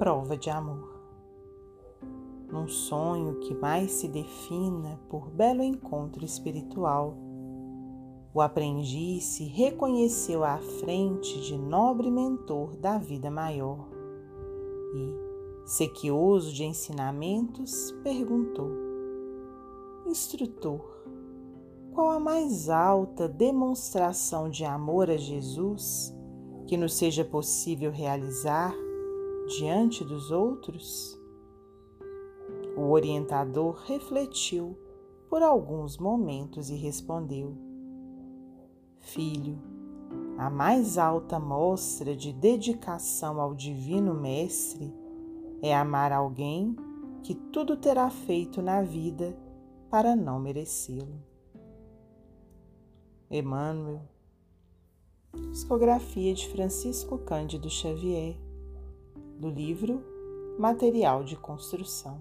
[0.00, 0.98] prova de amor.
[2.50, 7.14] Num sonho que mais se defina por belo encontro espiritual,
[8.32, 13.90] o aprendiz se reconheceu à frente de nobre mentor da vida maior
[14.94, 18.70] e, sequioso de ensinamentos, perguntou:
[20.06, 20.80] Instrutor,
[21.92, 26.16] qual a mais alta demonstração de amor a Jesus
[26.66, 28.74] que nos seja possível realizar
[29.50, 31.18] diante dos outros?
[32.76, 34.78] O orientador refletiu
[35.28, 37.56] por alguns momentos e respondeu:
[39.00, 39.58] Filho,
[40.38, 44.94] a mais alta mostra de dedicação ao Divino Mestre
[45.60, 46.76] é amar alguém
[47.22, 49.36] que tudo terá feito na vida
[49.90, 51.20] para não merecê-lo.
[53.28, 54.02] Emmanuel,
[55.50, 58.36] psicografia de Francisco Cândido Xavier,
[59.40, 60.04] do livro
[60.58, 62.20] Material de Construção.